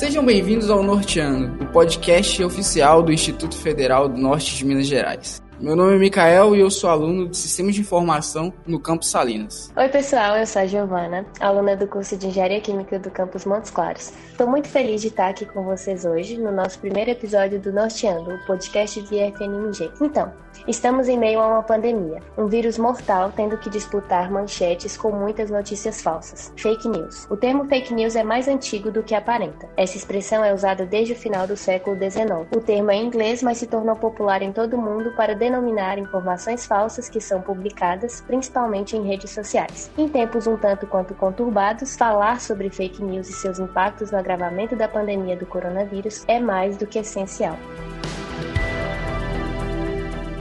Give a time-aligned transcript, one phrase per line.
[0.00, 5.39] Sejam bem-vindos ao Norteando, o podcast oficial do Instituto Federal do Norte de Minas Gerais.
[5.60, 9.70] Meu nome é Mikael e eu sou aluno de Sistemas de Informação no Campus Salinas.
[9.76, 13.70] Oi, pessoal, eu sou a Giovana, aluna do curso de Engenharia Química do Campus Montes
[13.70, 14.10] Claros.
[14.30, 18.36] Estou muito feliz de estar aqui com vocês hoje no nosso primeiro episódio do Norteando,
[18.36, 19.90] o podcast de FNMG.
[20.00, 20.32] Então,
[20.66, 25.48] Estamos em meio a uma pandemia, um vírus mortal tendo que disputar manchetes com muitas
[25.50, 26.52] notícias falsas.
[26.56, 27.26] Fake news.
[27.30, 29.68] O termo fake news é mais antigo do que aparenta.
[29.76, 32.46] Essa expressão é usada desde o final do século XIX.
[32.54, 35.49] O termo é inglês, mas se tornou popular em todo o mundo para denominar
[35.98, 39.90] informações falsas que são publicadas, principalmente em redes sociais.
[39.96, 44.76] Em tempos um tanto quanto conturbados, falar sobre fake news e seus impactos no agravamento
[44.76, 47.56] da pandemia do coronavírus é mais do que essencial.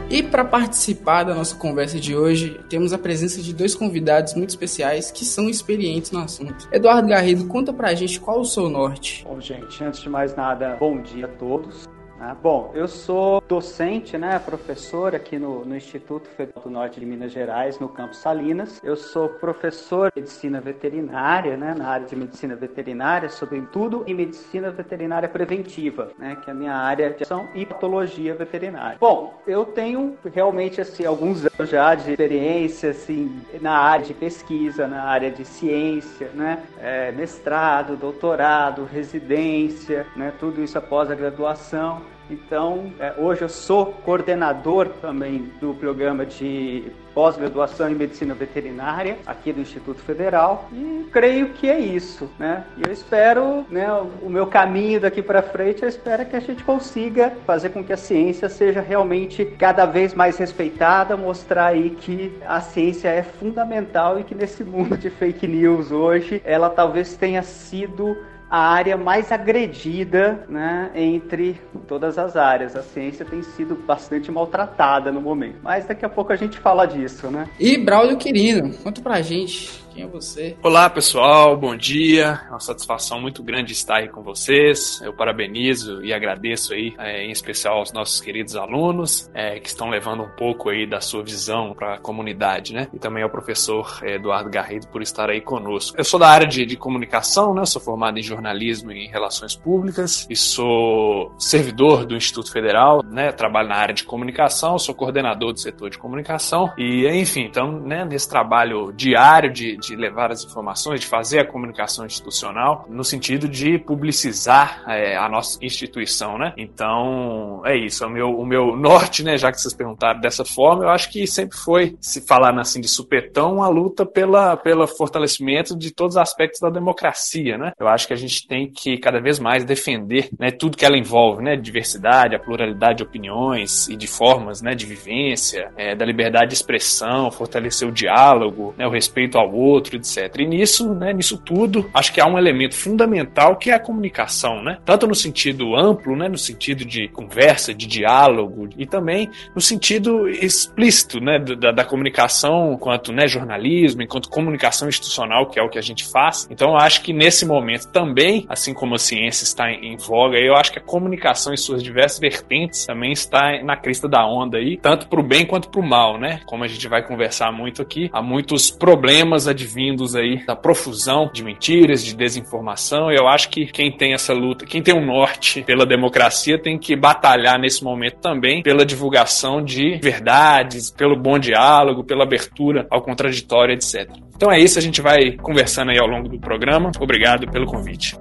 [0.10, 4.50] E para participar da nossa conversa de hoje, temos a presença de dois convidados muito
[4.50, 6.68] especiais que são experientes no assunto.
[6.72, 9.24] Eduardo Garrido, conta pra gente qual o seu norte.
[9.24, 11.88] Bom, gente, antes de mais nada, bom dia a todos.
[12.22, 17.06] Ah, bom, eu sou docente, né, professor aqui no, no, Instituto Federal do Norte de
[17.06, 18.82] Minas Gerais, no campus Salinas.
[18.84, 24.70] Eu sou professor de medicina veterinária, né, na área de medicina veterinária, sobretudo em medicina
[24.70, 28.98] veterinária preventiva, né, que é a minha área de ação e patologia veterinária.
[29.00, 34.88] Bom, eu tenho realmente assim alguns anos já de experiência assim na área de pesquisa,
[34.88, 42.09] na área de ciência, né, é, mestrado, doutorado, residência, né, tudo isso após a graduação.
[42.30, 49.52] Então, é, hoje eu sou coordenador também do programa de pós-graduação em medicina veterinária aqui
[49.52, 52.64] do Instituto Federal e creio que é isso, né?
[52.78, 53.92] E eu espero, né,
[54.22, 57.92] o meu caminho daqui para frente, eu espero que a gente consiga fazer com que
[57.92, 64.20] a ciência seja realmente cada vez mais respeitada, mostrar aí que a ciência é fundamental
[64.20, 68.16] e que nesse mundo de fake news hoje, ela talvez tenha sido
[68.50, 72.76] a área mais agredida né, entre todas as áreas.
[72.76, 75.58] A ciência tem sido bastante maltratada no momento.
[75.62, 77.48] Mas daqui a pouco a gente fala disso, né?
[77.60, 80.58] E Braulio Quirino, conta pra gente quem é você?
[80.64, 82.40] Olá, pessoal, bom dia.
[82.48, 85.02] É uma satisfação muito grande estar aí com vocês.
[85.04, 89.90] Eu parabenizo e agradeço aí, é, em especial aos nossos queridos alunos é, que estão
[89.90, 92.88] levando um pouco aí da sua visão para a comunidade, né?
[92.94, 95.98] E também ao professor é, Eduardo Garrido por estar aí conosco.
[95.98, 97.66] Eu sou da área de, de comunicação, né?
[97.66, 103.34] sou formado em jornalismo e relações públicas e sou servidor do Instituto Federal, né?
[103.34, 108.06] Trabalho na área de comunicação, sou coordenador do setor de comunicação e, enfim, então, né?
[108.06, 113.04] Nesse trabalho diário de, de de levar as informações, de fazer a comunicação institucional, no
[113.04, 116.54] sentido de publicizar é, a nossa instituição, né?
[116.58, 118.06] Então, é isso.
[118.06, 121.26] O meu, o meu norte, né, já que vocês perguntaram dessa forma, eu acho que
[121.26, 126.22] sempre foi, se falar assim de supetão, a luta pela, pelo fortalecimento de todos os
[126.22, 127.72] aspectos da democracia, né?
[127.80, 130.98] Eu acho que a gente tem que cada vez mais defender né, tudo que ela
[130.98, 131.56] envolve, né?
[131.56, 136.56] Diversidade, a pluralidade de opiniões e de formas né, de vivência, é, da liberdade de
[136.56, 140.36] expressão, fortalecer o diálogo, né, o respeito ao outro, outro, etc.
[140.40, 144.62] E nisso, né, nisso tudo, acho que há um elemento fundamental que é a comunicação,
[144.62, 144.78] né?
[144.86, 150.28] Tanto no sentido amplo, né, no sentido de conversa, de diálogo, e também no sentido
[150.28, 155.80] explícito, né, da, da comunicação enquanto né, jornalismo, enquanto comunicação institucional, que é o que
[155.80, 156.48] a gente faz.
[156.50, 160.56] Então, acho que nesse momento também, assim como a ciência está em, em voga, eu
[160.56, 164.78] acho que a comunicação em suas diversas vertentes também está na crista da onda aí,
[164.78, 166.42] tanto para o bem quanto para o mal, né?
[166.46, 171.30] Como a gente vai conversar muito aqui, há muitos problemas advindos advindos aí da profusão
[171.32, 173.12] de mentiras, de desinformação.
[173.12, 176.96] Eu acho que quem tem essa luta, quem tem um norte pela democracia, tem que
[176.96, 183.74] batalhar nesse momento também pela divulgação de verdades, pelo bom diálogo, pela abertura ao contraditório,
[183.74, 184.10] etc.
[184.36, 186.92] Então é isso, a gente vai conversando aí ao longo do programa.
[187.00, 188.16] Obrigado pelo convite.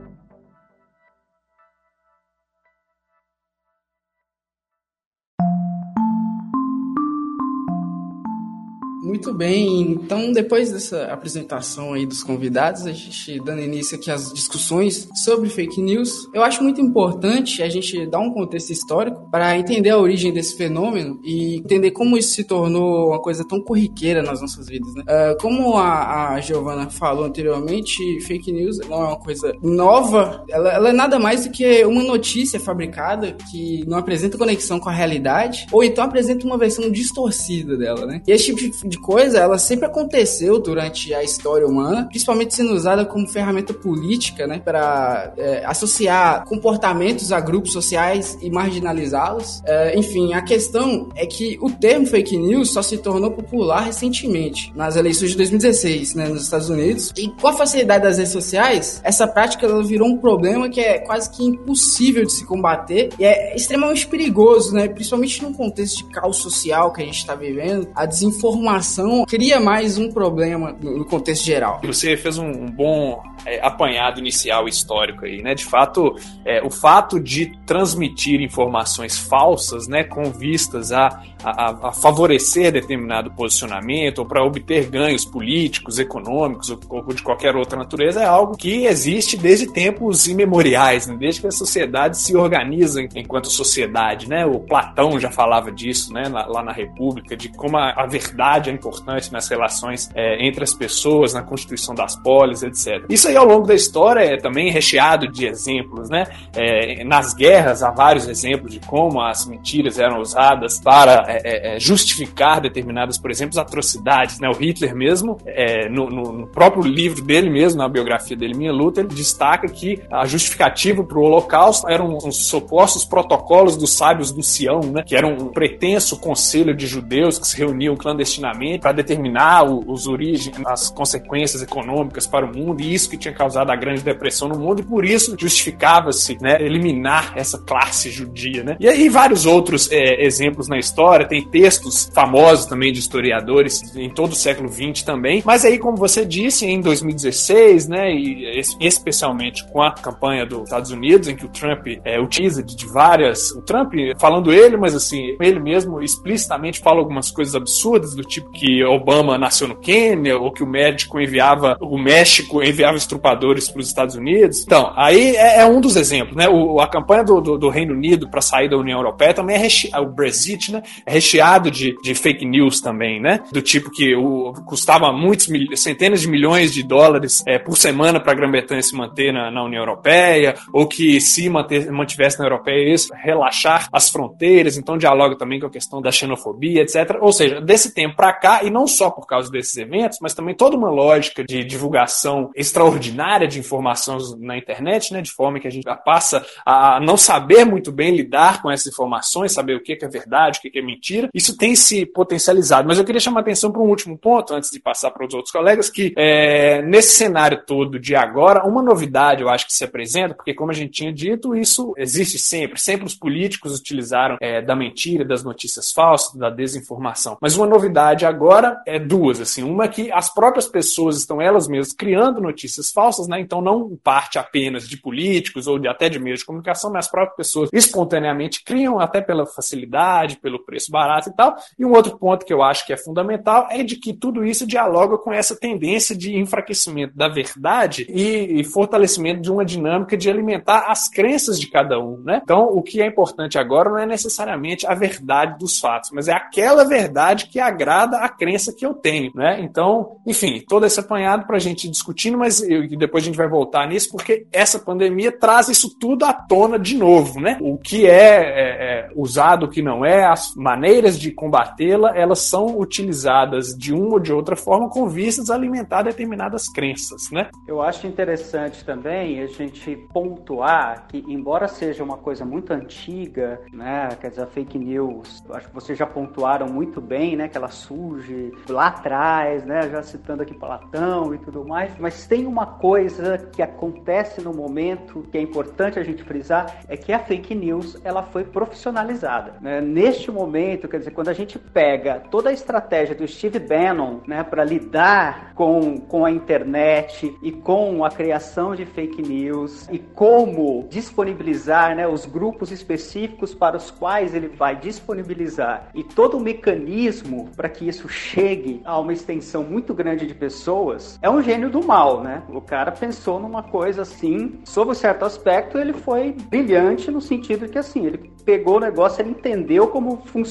[9.08, 14.31] Muito bem, então depois dessa apresentação aí dos convidados, a gente dando início aqui às
[14.34, 19.56] discussões sobre fake news, eu acho muito importante a gente dar um contexto histórico para
[19.56, 24.22] entender a origem desse fenômeno e entender como isso se tornou uma coisa tão corriqueira
[24.22, 25.02] nas nossas vidas, né?
[25.05, 30.70] Uh, como a, a Giovana falou anteriormente, fake news não é uma coisa nova, ela,
[30.70, 34.93] ela é nada mais do que uma notícia fabricada que não apresenta conexão com a
[34.93, 38.20] realidade ou então apresenta uma versão distorcida dela, né?
[38.26, 43.04] E esse tipo de coisa, ela sempre aconteceu durante a história humana, principalmente sendo usada
[43.04, 49.62] como ferramenta política, né, para é, associar comportamentos a grupos sociais e marginalizá-los.
[49.64, 54.72] É, enfim, a questão é que o termo fake news só se tornou popular recentemente,
[54.74, 57.12] nas eleições de 2016, né, nos Estados Unidos.
[57.16, 60.98] E com a facilidade das redes sociais, essa prática ela virou um problema que é
[60.98, 66.04] quase que impossível de se combater e é extremamente perigoso, né, principalmente num contexto de
[66.04, 67.88] caos social que a gente está vivendo.
[67.94, 68.88] A desinformação
[69.26, 71.81] cria mais um problema no contexto geral.
[71.85, 75.55] Você fez um, um bom é, apanhado inicial histórico aí, né?
[75.55, 76.14] De fato,
[76.44, 83.31] é, o fato de transmitir informações falsas, né, com vistas a, a, a favorecer determinado
[83.31, 88.56] posicionamento ou para obter ganhos políticos, econômicos ou, ou, de qualquer outra natureza é algo
[88.56, 91.17] que existe desde tempos imemoriais, né?
[91.19, 94.46] desde que a sociedade se organiza enquanto sociedade, né?
[94.46, 98.70] O Platão já falava disso, né, lá, lá na República, de como a, a, verdade
[98.70, 103.05] é importante nas relações é, entre as pessoas, na constituição das polis, etc.
[103.08, 106.26] Isso aí ao longo da história é também recheado de exemplos, né?
[106.55, 111.76] É, nas guerras há vários exemplos de como as mentiras eram usadas para é, é,
[111.76, 114.48] é justificar determinadas, por exemplo, atrocidades, né?
[114.48, 119.00] O Hitler mesmo, é, no, no, próprio livro dele mesmo, na biografia dele, Minha Luta,
[119.00, 124.42] ele destaca que a justificativa para o Holocausto eram os supostos protocolos dos sábios do
[124.42, 125.02] Sião, né?
[125.06, 130.56] Que eram um pretenso conselho de judeus que se reuniam clandestinamente para determinar os origens,
[130.66, 134.58] as consequências econômicas para o mundo e isso que tinha causado a grande depressão no
[134.58, 138.62] mundo e por isso justificava-se né, eliminar essa classe judia.
[138.62, 138.76] Né?
[138.81, 144.11] E aí vários outros é, exemplos na história, tem textos famosos também de historiadores em
[144.11, 149.67] todo o século XX também, mas aí como você disse, em 2016, né, e especialmente
[149.69, 153.62] com a campanha dos Estados Unidos, em que o Trump é, utiliza de, várias, o
[153.62, 158.82] Trump falando ele, mas assim, ele mesmo explicitamente fala algumas coisas absurdas do tipo que
[158.85, 163.88] Obama nasceu no Quênia ou que o médico enviava, o México enviava usurpadores para os
[163.88, 164.62] Estados Unidos.
[164.62, 166.49] Então, aí é, é, um dos exemplos, né?
[166.49, 169.59] O, a campanha do, do, do Reino Unido para sair da União Europeia também é
[169.59, 170.82] recheado, o Brexit, né?
[171.08, 173.40] Recheado de, de fake news também, né?
[173.52, 178.32] Do tipo que o, custava muitos, centenas de milhões de dólares é, por semana para
[178.32, 182.93] a Grã-Bretanha se manter na, na, União Europeia, ou que se manter, mantivesse na Europeia
[182.93, 187.19] isso, relaxar as fronteiras, então dialoga também com a questão da xenofobia, etc.
[187.20, 190.55] Ou seja, desse tempo para cá, e não só por causa desses eventos, mas também
[190.55, 195.70] toda uma lógica de divulgação extraordinária de informações na internet, né, de forma que a
[195.70, 200.08] gente passa a não saber muito bem lidar com essas informações, saber o que é
[200.08, 200.97] verdade, o que é mentira.
[201.34, 202.86] Isso tem se potencializado.
[202.86, 205.34] Mas eu queria chamar a atenção para um último ponto, antes de passar para os
[205.34, 209.84] outros colegas, que é, nesse cenário todo de agora, uma novidade eu acho que se
[209.84, 212.80] apresenta, porque como a gente tinha dito, isso existe sempre.
[212.80, 217.36] Sempre os políticos utilizaram é, da mentira, das notícias falsas, da desinformação.
[217.40, 219.62] Mas uma novidade agora é duas, assim.
[219.62, 223.40] Uma é que as próprias pessoas estão elas mesmas criando notícias falsas, né?
[223.40, 227.10] Então não parte apenas de políticos ou de, até de meios de comunicação, mas as
[227.10, 231.56] próprias pessoas espontaneamente criam até pela facilidade, pelo preço barato e tal.
[231.79, 234.67] E um outro ponto que eu acho que é fundamental é de que tudo isso
[234.67, 240.31] dialoga com essa tendência de enfraquecimento da verdade e, e fortalecimento de uma dinâmica de
[240.31, 242.40] alimentar as crenças de cada um, né?
[242.43, 246.32] Então o que é importante agora não é necessariamente a verdade dos fatos, mas é
[246.32, 249.61] aquela verdade que agrada a crença que eu tenho, né?
[249.61, 253.49] Então, enfim, todo esse apanhado para a gente discutindo, mas eu depois a gente vai
[253.49, 257.58] voltar nisso, porque essa pandemia traz isso tudo à tona de novo, né?
[257.61, 260.78] O que é, é, é usado, o que não é, as maneiras
[261.19, 266.03] de combatê-la, elas são utilizadas de uma ou de outra forma com vistas a alimentar
[266.03, 267.51] determinadas crenças, né?
[267.67, 274.08] Eu acho interessante também a gente pontuar que, embora seja uma coisa muito antiga, né,
[274.20, 277.69] quer dizer, a fake news, acho que vocês já pontuaram muito bem, né, que ela
[277.69, 283.39] surge lá atrás, né, já citando aqui Platão e tudo mais, mas tem uma coisa
[283.53, 287.99] que acontece no momento que é importante a gente frisar é que a fake news
[288.05, 289.55] ela foi profissionalizada.
[289.61, 289.81] Né?
[289.81, 294.43] Neste momento, quer dizer, quando a gente pega toda a estratégia do Steve Bannon né,
[294.43, 300.87] para lidar com, com a internet e com a criação de fake news e como
[300.91, 307.48] disponibilizar né, os grupos específicos para os quais ele vai disponibilizar e todo o mecanismo
[307.56, 311.84] para que isso chegue a uma extensão muito grande de pessoas, é um gênio do
[311.84, 312.43] mal, né?
[312.48, 317.69] O cara pensou numa coisa assim, sob um certo aspecto, ele foi brilhante no sentido
[317.69, 320.47] que assim, ele pegou o negócio, ele entendeu como funciona,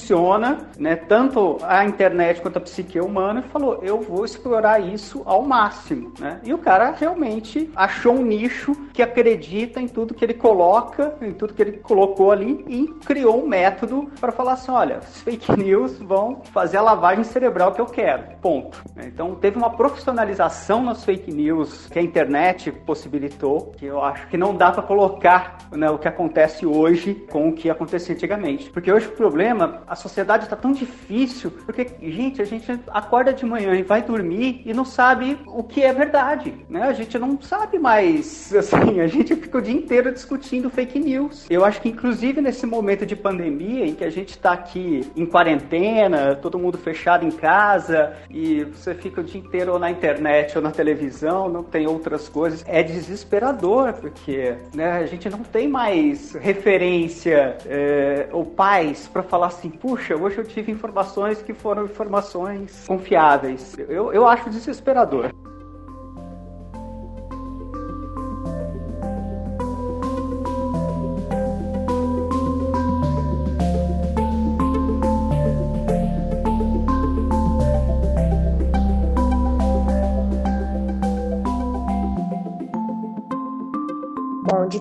[0.78, 5.42] né, tanto a internet quanto a psique humana e falou: "Eu vou explorar isso ao
[5.44, 6.40] máximo", né?
[6.44, 11.32] E o cara realmente achou um nicho que acredita em tudo que ele coloca, em
[11.32, 15.52] tudo que ele colocou ali e criou um método para falar assim: "Olha, as fake
[15.58, 18.24] news vão fazer a lavagem cerebral que eu quero".
[18.42, 18.84] Ponto.
[18.98, 24.38] Então teve uma profissionalização nas fake news que a internet possibilitou, que eu acho que
[24.38, 28.70] não dá para colocar né, o que acontece hoje com o que acontecia antigamente.
[28.70, 33.46] Porque hoje o problema, a sociedade está tão difícil, porque, gente, a gente acorda de
[33.46, 36.84] manhã e vai dormir e não sabe o que é verdade, né?
[36.84, 41.46] A gente não sabe mais, assim, a gente fica o dia inteiro discutindo fake news.
[41.50, 45.26] Eu acho que, inclusive, nesse momento de pandemia, em que a gente está aqui em
[45.26, 50.58] quarentena, todo mundo fechado em casa, e você fica o dia inteiro ou na internet
[50.58, 55.68] ou na televisão, não tem outras coisas, é desesperador, porque né, a gente não tem
[55.68, 61.86] mais referência é, ou pais para falar assim, puxa, hoje eu tive informações que foram
[61.86, 63.78] informações confiáveis.
[63.78, 65.32] Eu, eu acho desesperador.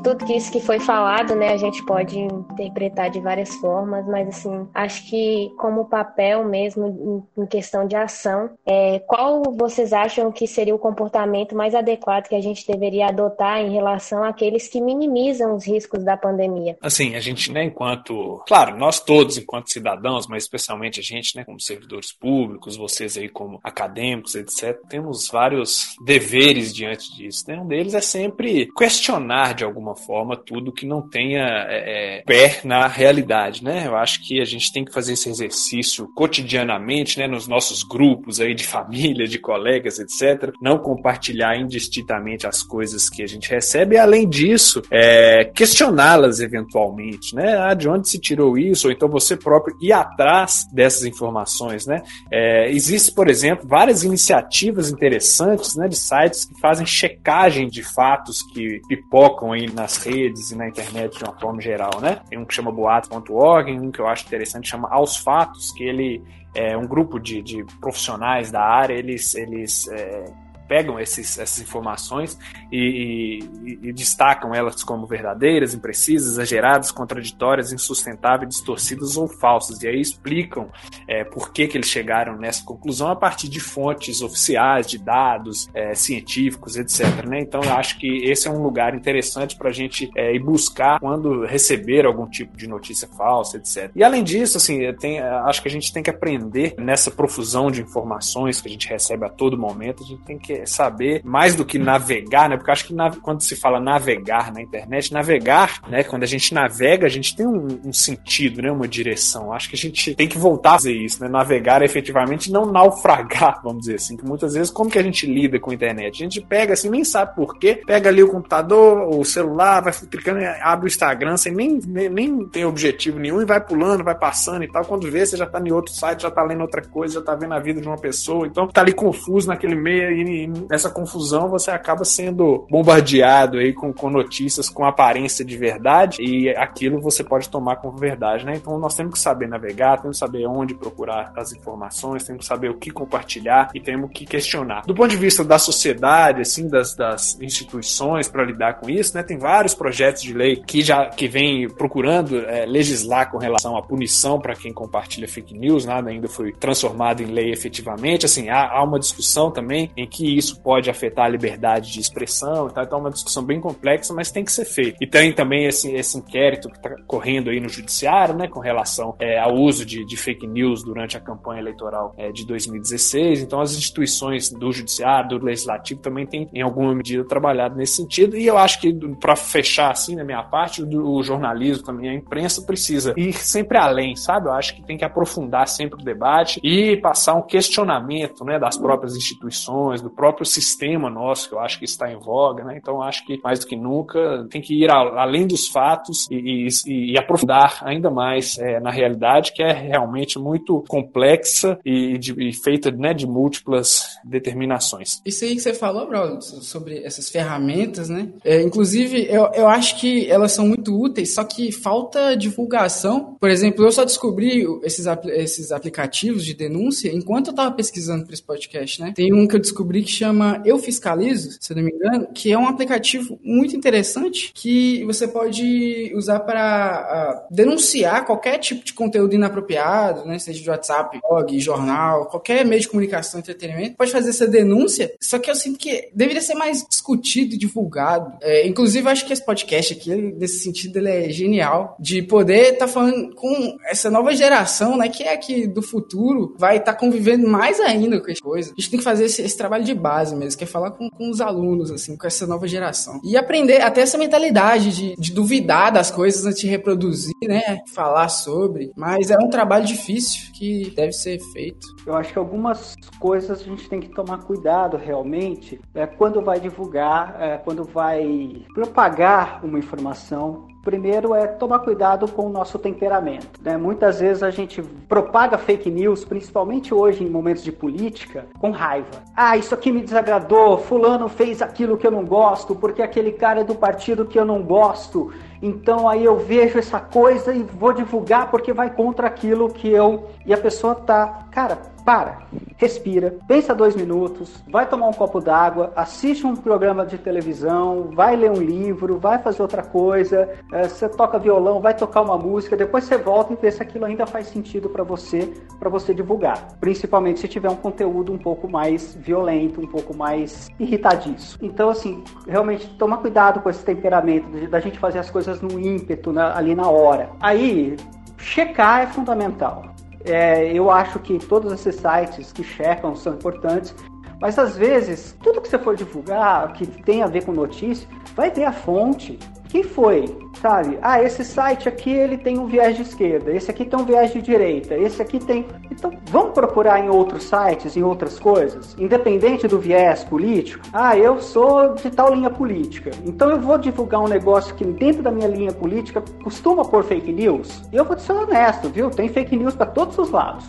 [0.06, 4.28] Tudo que isso que foi falado, né, a gente pode interpretar de várias formas, mas
[4.28, 10.46] assim, acho que como papel mesmo em questão de ação, é, qual vocês acham que
[10.46, 15.54] seria o comportamento mais adequado que a gente deveria adotar em relação àqueles que minimizam
[15.54, 16.76] os riscos da pandemia?
[16.80, 21.44] Assim, a gente, né, enquanto, claro, nós todos enquanto cidadãos, mas especialmente a gente, né,
[21.44, 27.44] como servidores públicos, vocês aí como acadêmicos, etc, temos vários deveres diante disso.
[27.48, 27.58] Né?
[27.58, 32.22] Um deles é sempre questionar de algum alguma forma tudo que não tenha é, é,
[32.22, 33.86] pé na realidade, né?
[33.86, 37.26] Eu acho que a gente tem que fazer esse exercício cotidianamente, né?
[37.26, 40.52] Nos nossos grupos aí de família, de colegas, etc.
[40.60, 47.34] Não compartilhar indistintamente as coisas que a gente recebe e, além disso, é, questioná-las eventualmente,
[47.34, 47.56] né?
[47.58, 48.88] Ah, de onde se tirou isso?
[48.88, 52.02] Ou então você próprio ir atrás dessas informações, né?
[52.30, 55.88] É, existe, por exemplo, várias iniciativas interessantes, né?
[55.88, 61.16] De sites que fazem checagem de fatos que pipocam aí nas redes e na internet
[61.16, 62.20] de uma forma geral, né?
[62.28, 66.22] Tem um que chama boato.org, um que eu acho interessante chama Aos Fatos, que ele
[66.54, 70.24] é um grupo de, de profissionais da área, eles, eles é,
[70.66, 72.38] pegam esses, essas informações
[72.70, 79.82] e, e, e, destacam elas como verdadeiras, imprecisas, exageradas, contraditórias, insustentáveis, distorcidas ou falsas.
[79.82, 80.70] E aí explicam
[81.08, 85.68] é, por que, que eles chegaram nessa conclusão a partir de fontes oficiais, de dados
[85.74, 87.24] é, científicos, etc.
[87.26, 87.40] Né?
[87.40, 91.00] Então eu acho que esse é um lugar interessante para a gente é, ir buscar
[91.00, 93.90] quando receber algum tipo de notícia falsa, etc.
[93.94, 97.82] E além disso, assim, tem, acho que a gente tem que aprender nessa profusão de
[97.82, 101.64] informações que a gente recebe a todo momento, a gente tem que saber mais do
[101.64, 102.56] que navegar, né?
[102.56, 106.02] Porque acho que na, quando se fala navegar na internet, navegar, né?
[106.04, 108.70] Quando a gente navega, a gente tem um, um sentido, né?
[108.70, 109.52] Uma direção.
[109.52, 111.28] Acho que a gente tem que voltar a fazer isso, né?
[111.28, 114.16] Navegar efetivamente, não naufragar, vamos dizer assim.
[114.16, 116.14] Que muitas vezes, como que a gente lida com a internet?
[116.14, 119.92] A gente pega assim, nem sabe por quê, pega ali o computador, o celular, vai
[119.92, 124.14] clicando, abre o Instagram, sem nem, nem, nem tem objetivo nenhum e vai pulando, vai
[124.14, 124.84] passando e tal.
[124.84, 127.34] Quando vê, você já tá em outro site, já tá lendo outra coisa, já tá
[127.34, 128.46] vendo a vida de uma pessoa.
[128.46, 133.92] Então, tá ali confuso naquele meio e, nessa confusão você acaba sendo bombardeado aí com,
[133.92, 138.54] com notícias com aparência de verdade e aquilo você pode tomar como verdade, né?
[138.56, 142.46] Então nós temos que saber navegar, temos que saber onde procurar as informações, temos que
[142.46, 144.82] saber o que compartilhar e temos que questionar.
[144.86, 149.22] Do ponto de vista da sociedade, assim, das, das instituições para lidar com isso, né?
[149.22, 153.82] Tem vários projetos de lei que já que vem procurando é, legislar com relação à
[153.82, 158.26] punição para quem compartilha fake news, nada ainda foi transformado em lei efetivamente.
[158.26, 162.68] Assim, há, há uma discussão também em que isso pode afetar a liberdade de expressão
[162.68, 162.84] e tal.
[162.84, 164.98] Então é uma discussão bem complexa, mas tem que ser feita.
[165.00, 169.14] E tem também esse, esse inquérito que está correndo aí no judiciário, né, com relação
[169.18, 173.42] é, ao uso de, de, fake news durante a campanha eleitoral é, de 2016.
[173.42, 178.36] Então as instituições do judiciário, do legislativo também têm, em alguma medida, trabalhado nesse sentido.
[178.36, 182.62] E eu acho que, para fechar assim, na minha parte, o jornalismo também, a imprensa
[182.62, 184.48] precisa ir sempre além, sabe?
[184.48, 188.76] Eu acho que tem que aprofundar sempre o debate e passar um questionamento, né, das
[188.76, 192.76] próprias instituições, do próprio próprio sistema nosso, que eu acho que está em voga, né?
[192.76, 197.12] Então acho que mais do que nunca tem que ir além dos fatos e, e,
[197.12, 202.52] e aprofundar ainda mais é, na realidade, que é realmente muito complexa e, de, e
[202.52, 205.22] feita né, de múltiplas determinações.
[205.24, 208.28] Isso aí que você falou, Bruno, sobre essas ferramentas, né?
[208.44, 213.36] É, inclusive, eu, eu acho que elas são muito úteis, só que falta divulgação.
[213.38, 218.34] Por exemplo, eu só descobri esses, esses aplicativos de denúncia enquanto eu estava pesquisando para
[218.34, 219.12] esse podcast, né?
[219.14, 222.52] Tem um que eu descobri que chama Eu Fiscalizo, se eu não me engano, que
[222.52, 228.92] é um aplicativo muito interessante que você pode usar para uh, denunciar qualquer tipo de
[228.92, 230.38] conteúdo inapropriado, né?
[230.38, 235.12] Seja de WhatsApp, blog, jornal, qualquer meio de comunicação, entretenimento, pode fazer essa denúncia.
[235.20, 238.32] Só que eu sinto que deveria ser mais discutido e divulgado.
[238.40, 242.86] É, inclusive, acho que esse podcast aqui, nesse sentido, ele é genial de poder estar
[242.86, 245.08] tá falando com essa nova geração, né?
[245.08, 248.72] Que é aqui do futuro, vai estar tá convivendo mais ainda com as coisas.
[248.72, 251.10] A gente tem que fazer esse, esse trabalho de base mesmo, que é falar com,
[251.10, 253.20] com, os alunos, assim, com essa nova geração.
[253.24, 257.80] E aprender até essa mentalidade de, de duvidar das coisas antes de reproduzir, né?
[257.92, 258.92] Falar sobre.
[258.96, 261.86] Mas é um trabalho difícil que deve ser feito.
[262.06, 266.60] Eu acho que algumas coisas a gente tem que tomar cuidado realmente é, quando vai
[266.60, 273.60] divulgar, é, quando vai propagar uma informação Primeiro é tomar cuidado com o nosso temperamento.
[273.60, 273.76] Né?
[273.76, 279.08] Muitas vezes a gente propaga fake news, principalmente hoje em momentos de política, com raiva.
[279.34, 283.62] Ah, isso aqui me desagradou, fulano fez aquilo que eu não gosto, porque aquele cara
[283.62, 285.32] é do partido que eu não gosto.
[285.60, 290.28] Então aí eu vejo essa coisa e vou divulgar porque vai contra aquilo que eu.
[290.46, 292.38] E a pessoa tá, cara, para,
[292.76, 298.36] respira, pensa dois minutos, vai tomar um copo d'água, assiste um programa de televisão, vai
[298.36, 302.76] ler um livro, vai fazer outra coisa, é, você toca violão, vai tocar uma música,
[302.76, 306.68] depois você volta e vê se aquilo ainda faz sentido para você, para você divulgar.
[306.78, 311.58] Principalmente se tiver um conteúdo um pouco mais violento, um pouco mais irritadiço.
[311.60, 316.32] Então, assim, realmente tomar cuidado com esse temperamento da gente fazer as coisas no ímpeto,
[316.32, 317.30] na, ali na hora.
[317.40, 317.96] Aí,
[318.38, 319.95] checar é fundamental.
[320.26, 323.94] É, eu acho que todos esses sites que checam são importantes,
[324.40, 328.50] mas às vezes, tudo que você for divulgar, que tem a ver com notícia, vai
[328.50, 329.38] ter a fonte.
[329.76, 330.24] Quem foi?
[330.54, 330.98] Sabe?
[331.02, 334.32] Ah, esse site aqui ele tem um viés de esquerda, esse aqui tem um viés
[334.32, 335.66] de direita, esse aqui tem.
[335.90, 340.82] Então, vamos procurar em outros sites, em outras coisas, independente do viés político.
[340.94, 345.22] Ah, eu sou de tal linha política, então eu vou divulgar um negócio que dentro
[345.22, 347.82] da minha linha política costuma pôr fake news.
[347.92, 349.10] E eu vou ser honesto, viu?
[349.10, 350.64] Tem fake news para todos os lados.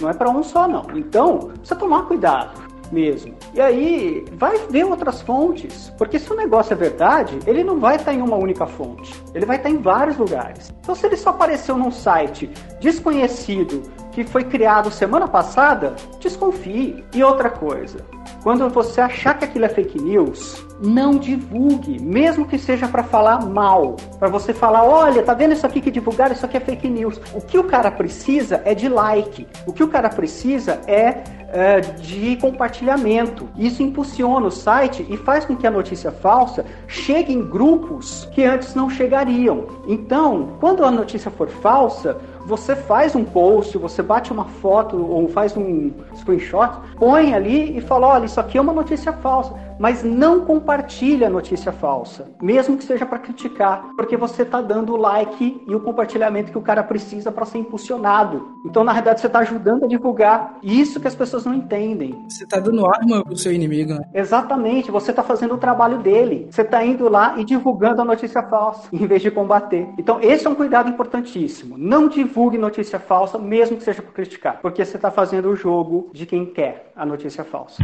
[0.00, 0.86] Não é para um só, não.
[0.94, 3.34] Então, precisa tomar cuidado mesmo.
[3.54, 7.96] E aí, vai ver outras fontes, porque se o negócio é verdade, ele não vai
[7.96, 10.72] estar em uma única fonte, ele vai estar em vários lugares.
[10.80, 17.02] Então, se ele só apareceu num site desconhecido que foi criado semana passada, desconfie.
[17.14, 18.04] E outra coisa,
[18.42, 23.46] quando você achar que aquilo é fake news, não divulgue, mesmo que seja para falar
[23.46, 26.88] mal, para você falar, olha, tá vendo isso aqui que divulgaram, isso aqui é fake
[26.88, 27.20] news.
[27.32, 29.46] O que o cara precisa é de like.
[29.64, 33.48] O que o cara precisa é, é de compartilhamento.
[33.56, 38.42] Isso impulsiona o site e faz com que a notícia falsa chegue em grupos que
[38.44, 39.66] antes não chegariam.
[39.86, 45.28] Então, quando a notícia for falsa, você faz um post, você bate uma foto ou
[45.28, 50.04] faz um screenshot, põe ali e fala: olha, isso aqui é uma notícia falsa mas
[50.04, 54.96] não compartilhe a notícia falsa, mesmo que seja para criticar, porque você está dando o
[54.96, 58.60] like e o compartilhamento que o cara precisa para ser impulsionado.
[58.64, 62.14] Então, na verdade, você está ajudando a divulgar isso que as pessoas não entendem.
[62.28, 64.04] Você está dando arma pro seu inimigo, né?
[64.14, 66.46] Exatamente, você está fazendo o trabalho dele.
[66.48, 69.88] Você está indo lá e divulgando a notícia falsa, em vez de combater.
[69.98, 71.76] Então, esse é um cuidado importantíssimo.
[71.76, 76.08] Não divulgue notícia falsa, mesmo que seja para criticar, porque você está fazendo o jogo
[76.12, 77.82] de quem quer a notícia falsa.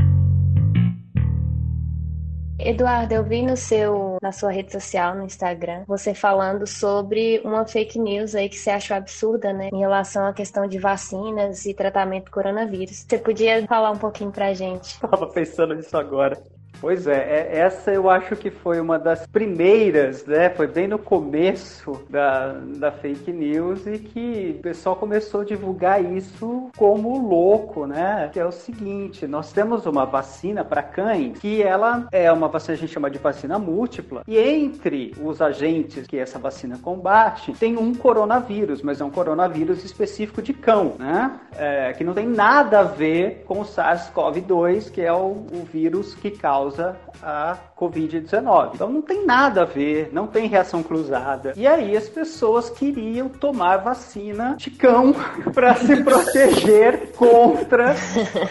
[2.59, 7.65] Eduardo, eu vi no seu, na sua rede social, no Instagram, você falando sobre uma
[7.65, 9.69] fake news aí que você achou absurda, né?
[9.73, 13.05] Em relação à questão de vacinas e tratamento do coronavírus.
[13.09, 14.99] Você podia falar um pouquinho pra gente?
[14.99, 16.37] Tava pensando nisso agora.
[16.81, 20.49] Pois é, é, essa eu acho que foi uma das primeiras, né?
[20.51, 26.03] Foi bem no começo da, da fake news e que o pessoal começou a divulgar
[26.03, 28.31] isso como louco, né?
[28.33, 32.77] Que é o seguinte: nós temos uma vacina para cães que ela é uma vacina
[32.77, 37.53] que a gente chama de vacina múltipla, e entre os agentes que essa vacina combate,
[37.53, 41.41] tem um coronavírus, mas é um coronavírus específico de cão, né?
[41.57, 46.15] É, que não tem nada a ver com o SARS-CoV-2, que é o, o vírus
[46.15, 48.75] que causa causa a Covid-19.
[48.75, 51.53] Então não tem nada a ver, não tem reação cruzada.
[51.57, 55.15] E aí as pessoas queriam tomar vacina de cão
[55.53, 57.95] para se proteger contra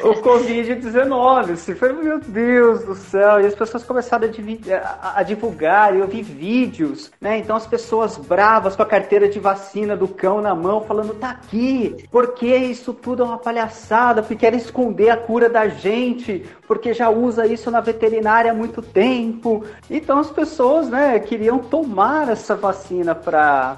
[0.03, 1.55] o Covid-19.
[1.55, 3.39] Você foi, meu Deus do céu.
[3.39, 7.37] E as pessoas começaram a, a, divulgar, eu vi vídeos, né?
[7.37, 11.31] Então as pessoas bravas com a carteira de vacina do cão na mão, falando, tá
[11.31, 16.93] aqui, porque isso tudo é uma palhaçada, porque querem esconder a cura da gente, porque
[16.93, 18.06] já usa isso na veterinária
[18.49, 19.63] há muito tempo.
[19.89, 23.77] Então as pessoas, né, queriam tomar essa vacina para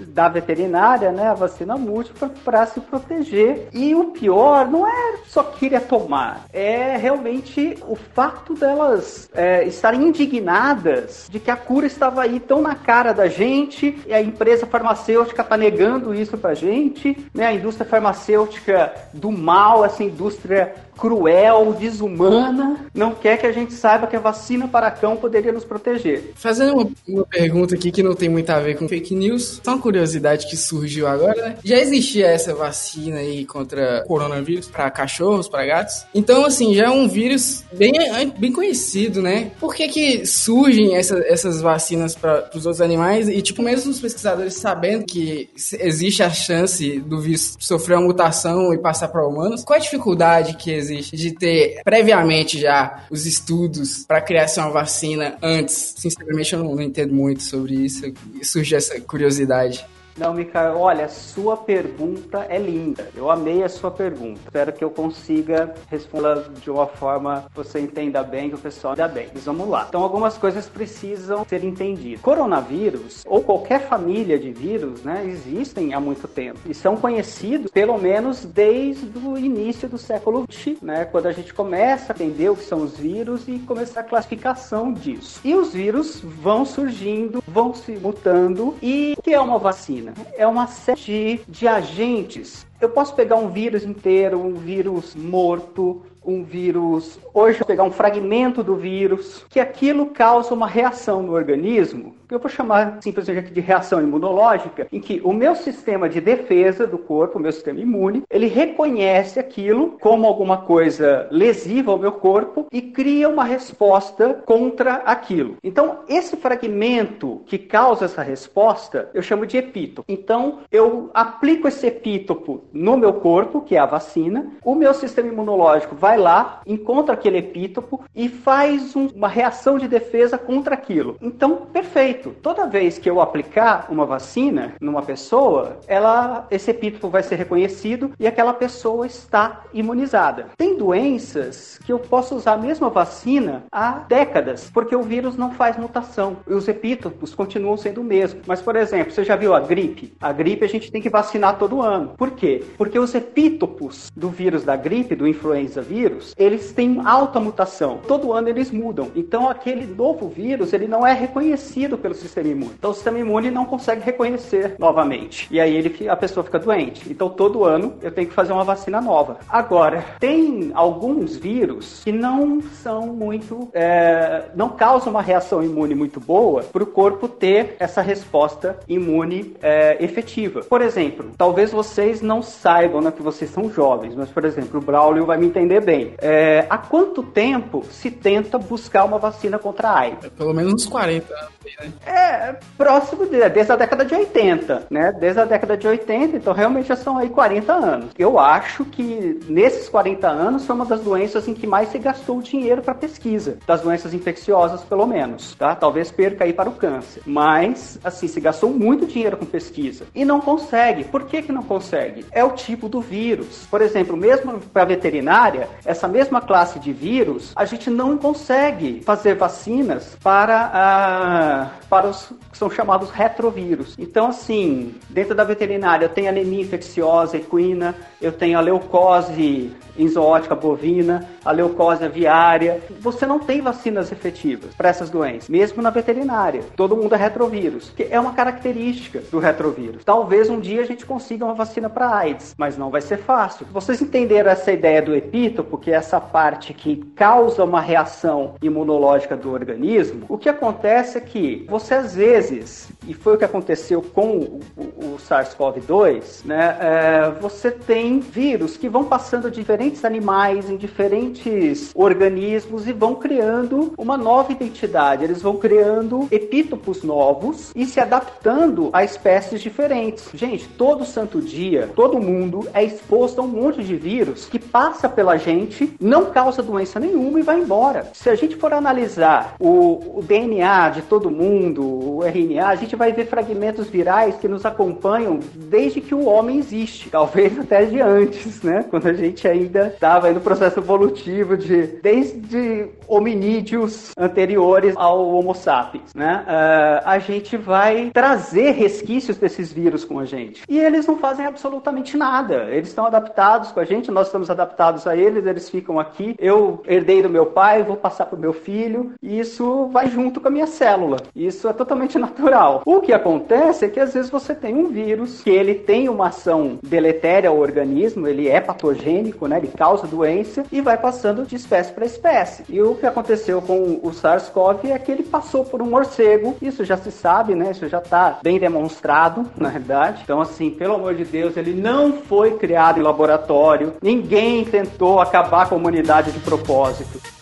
[0.00, 3.68] da veterinária, né, a vacina múltipla para se proteger.
[3.72, 10.02] E o pior não é só querer tomar, é realmente o fato delas é, estarem
[10.02, 14.66] indignadas de que a cura estava aí tão na cara da gente e a empresa
[14.66, 21.72] farmacêutica está negando isso para gente, né, a indústria farmacêutica do mal, essa indústria cruel,
[21.72, 26.32] desumana, não quer que a gente saiba que a vacina para cão poderia nos proteger.
[26.34, 29.72] Fazendo uma, uma pergunta aqui que não tem muito a ver com fake news, só
[29.72, 31.56] uma curiosidade que surgiu agora, né?
[31.64, 36.04] Já existia essa vacina aí contra coronavírus para cachorros, para gatos?
[36.14, 37.92] Então, assim, já é um vírus bem,
[38.36, 39.52] bem conhecido, né?
[39.58, 43.26] Por que que surgem essa, essas vacinas para os outros animais?
[43.26, 48.74] E, tipo, mesmo os pesquisadores sabendo que existe a chance do vírus sofrer uma mutação
[48.74, 53.26] e passar para humanos, qual a dificuldade que existe existe de ter previamente já os
[53.26, 55.94] estudos para criar uma vacina antes.
[55.96, 58.12] Sinceramente, eu não, não entendo muito sobre isso.
[58.42, 59.84] Surge essa curiosidade.
[60.16, 63.08] Não, Micael, olha, sua pergunta é linda.
[63.14, 64.40] Eu amei a sua pergunta.
[64.44, 68.94] Espero que eu consiga respondê-la de uma forma que você entenda bem, que o pessoal
[68.94, 69.28] entenda bem.
[69.32, 69.86] Mas vamos lá.
[69.88, 72.20] Então, algumas coisas precisam ser entendidas.
[72.20, 76.58] Coronavírus, ou qualquer família de vírus, né, existem há muito tempo.
[76.66, 81.54] E são conhecidos, pelo menos, desde o início do século XX, né, quando a gente
[81.54, 85.40] começa a entender o que são os vírus e começar a classificação disso.
[85.44, 88.74] E os vírus vão surgindo, vão se mutando.
[88.82, 89.99] E o que é uma vacina?
[90.36, 92.66] É uma série de agentes.
[92.80, 98.62] Eu posso pegar um vírus inteiro, um vírus morto, um vírus, hoje pegar um fragmento
[98.62, 103.60] do vírus, que aquilo causa uma reação no organismo, que eu vou chamar simplesmente de
[103.60, 108.22] reação imunológica, em que o meu sistema de defesa do corpo, o meu sistema imune,
[108.30, 114.94] ele reconhece aquilo como alguma coisa lesiva ao meu corpo e cria uma resposta contra
[115.04, 115.56] aquilo.
[115.62, 120.04] Então, esse fragmento que causa essa resposta, eu chamo de epítopo.
[120.08, 125.28] Então, eu aplico esse epítopo no meu corpo, que é a vacina, o meu sistema
[125.28, 130.74] imunológico vai vai lá, encontra aquele epítopo e faz um, uma reação de defesa contra
[130.74, 131.16] aquilo.
[131.20, 132.34] Então, perfeito.
[132.42, 138.10] Toda vez que eu aplicar uma vacina numa pessoa, ela, esse epítopo vai ser reconhecido
[138.18, 140.48] e aquela pessoa está imunizada.
[140.56, 145.52] Tem doenças que eu posso usar a mesma vacina há décadas, porque o vírus não
[145.52, 148.40] faz mutação e os epítopos continuam sendo o mesmo.
[148.48, 150.12] Mas, por exemplo, você já viu a gripe?
[150.20, 152.14] A gripe a gente tem que vacinar todo ano.
[152.16, 152.64] Por quê?
[152.76, 158.00] Porque os epítopos do vírus da gripe, do influenza vírus, vírus, eles têm alta mutação.
[158.06, 159.08] Todo ano eles mudam.
[159.14, 162.72] Então aquele novo vírus, ele não é reconhecido pelo sistema imune.
[162.78, 165.46] Então o sistema imune não consegue reconhecer novamente.
[165.50, 167.10] E aí ele, a pessoa fica doente.
[167.10, 169.38] Então todo ano eu tenho que fazer uma vacina nova.
[169.48, 176.18] Agora, tem alguns vírus que não são muito, é, não causam uma reação imune muito
[176.18, 180.62] boa para o corpo ter essa resposta imune é, efetiva.
[180.62, 184.82] Por exemplo, talvez vocês não saibam, né, que vocês são jovens, mas por exemplo, o
[184.82, 189.58] Braulio vai me entender bem bem, é, há quanto tempo se tenta buscar uma vacina
[189.58, 190.24] contra a AIDS?
[190.24, 191.50] É pelo menos uns 40 anos.
[191.64, 191.92] Né?
[192.06, 195.12] É, próximo de, desde a década de 80, né?
[195.18, 198.10] Desde a década de 80, então realmente já são aí 40 anos.
[198.16, 202.40] Eu acho que nesses 40 anos foi uma das doenças em que mais se gastou
[202.40, 205.74] dinheiro para pesquisa, das doenças infecciosas pelo menos, tá?
[205.74, 210.24] Talvez perca aí para o câncer, mas assim se gastou muito dinheiro com pesquisa e
[210.24, 211.04] não consegue.
[211.04, 212.24] Por que que não consegue?
[212.30, 213.66] É o tipo do vírus.
[213.70, 219.34] Por exemplo, mesmo para veterinária, essa mesma classe de vírus, a gente não consegue fazer
[219.34, 223.94] vacinas para, ah, para os que são chamados retrovírus.
[223.98, 229.72] Então, assim, dentro da veterinária eu tenho anemia infecciosa equina, eu tenho a leucose
[230.08, 232.80] zoótica bovina, a leucose aviária.
[233.00, 236.62] Você não tem vacinas efetivas para essas doenças, mesmo na veterinária.
[236.76, 240.04] Todo mundo é retrovírus, que é uma característica do retrovírus.
[240.04, 243.66] Talvez um dia a gente consiga uma vacina para AIDS, mas não vai ser fácil.
[243.72, 249.36] Vocês entenderam essa ideia do epítopo, que é essa parte que causa uma reação imunológica
[249.36, 250.26] do organismo?
[250.28, 254.60] O que acontece é que você às vezes e foi o que aconteceu com o,
[254.76, 260.76] o, o SARS-CoV-2, né, é, você tem vírus que vão passando de diferentes animais em
[260.76, 265.22] diferentes organismos e vão criando uma nova identidade.
[265.22, 270.28] Eles vão criando epítopos novos e se adaptando a espécies diferentes.
[270.34, 275.08] Gente, todo santo dia, todo mundo é exposto a um monte de vírus que passa
[275.08, 278.10] pela gente, não causa doença nenhuma e vai embora.
[278.14, 282.89] Se a gente for analisar o, o DNA de todo mundo, o RNA, a gente
[282.96, 288.00] vai ver fragmentos virais que nos acompanham desde que o homem existe, talvez até de
[288.00, 288.84] antes, né?
[288.88, 296.14] Quando a gente ainda estava no processo evolutivo de desde hominídeos anteriores ao Homo sapiens,
[296.14, 296.44] né?
[296.46, 301.46] Uh, a gente vai trazer resquícios desses vírus com a gente e eles não fazem
[301.46, 302.68] absolutamente nada.
[302.70, 306.34] Eles estão adaptados com a gente, nós estamos adaptados a eles, eles ficam aqui.
[306.38, 310.40] Eu herdei do meu pai, vou passar para o meu filho e isso vai junto
[310.40, 311.18] com a minha célula.
[311.34, 312.79] Isso é totalmente natural.
[312.84, 316.28] O que acontece é que às vezes você tem um vírus que ele tem uma
[316.28, 319.58] ação deletéria ao organismo, ele é patogênico, né?
[319.58, 322.64] Ele causa doença e vai passando de espécie para espécie.
[322.68, 326.56] E o que aconteceu com o SARS-CoV é que ele passou por um morcego.
[326.60, 327.70] Isso já se sabe, né?
[327.70, 330.20] Isso já está bem demonstrado, na verdade.
[330.24, 333.94] Então, assim, pelo amor de Deus, ele não foi criado em laboratório.
[334.02, 337.39] Ninguém tentou acabar com a humanidade de propósito.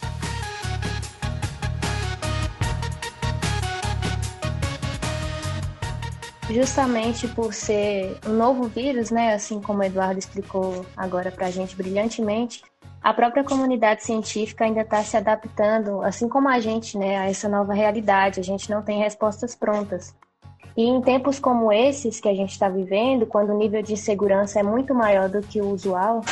[6.51, 11.51] Justamente por ser um novo vírus, né, assim como o Eduardo explicou agora para a
[11.51, 12.63] gente brilhantemente,
[13.03, 17.49] a própria comunidade científica ainda está se adaptando, assim como a gente, né, a essa
[17.49, 18.41] nova realidade.
[18.41, 20.15] A gente não tem respostas prontas.
[20.77, 24.61] E em tempos como esses que a gente está vivendo, quando o nível de insegurança
[24.61, 26.23] é muito maior do que o usual,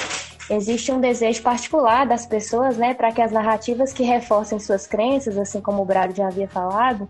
[0.50, 5.38] existe um desejo particular das pessoas, né, para que as narrativas que reforcem suas crenças,
[5.38, 7.08] assim como o Brado já havia falado,